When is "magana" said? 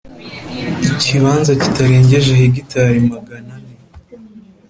3.11-3.51